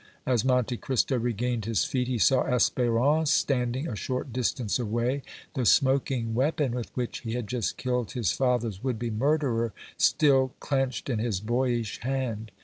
[0.25, 5.21] As Monte Cristo regained his feet he saw Espérance standing a short distance away,
[5.53, 10.55] the smoking weapon with which he had just killed his father's would be murderer still
[10.59, 12.49] clenched in his boyish hand.